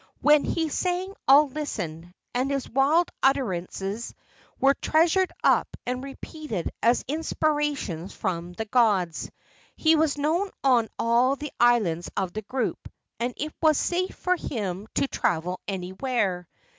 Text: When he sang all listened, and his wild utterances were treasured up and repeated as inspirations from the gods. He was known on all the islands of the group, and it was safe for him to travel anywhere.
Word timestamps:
When 0.19 0.43
he 0.43 0.67
sang 0.69 1.13
all 1.27 1.47
listened, 1.49 2.11
and 2.33 2.49
his 2.49 2.67
wild 2.67 3.09
utterances 3.21 4.15
were 4.59 4.73
treasured 4.81 5.31
up 5.43 5.67
and 5.85 6.03
repeated 6.03 6.71
as 6.81 7.05
inspirations 7.07 8.11
from 8.11 8.53
the 8.53 8.65
gods. 8.65 9.29
He 9.75 9.95
was 9.95 10.17
known 10.17 10.49
on 10.63 10.89
all 10.97 11.35
the 11.35 11.51
islands 11.59 12.09
of 12.17 12.33
the 12.33 12.41
group, 12.41 12.91
and 13.19 13.35
it 13.37 13.53
was 13.61 13.77
safe 13.77 14.15
for 14.15 14.35
him 14.35 14.87
to 14.95 15.07
travel 15.07 15.59
anywhere. 15.67 16.47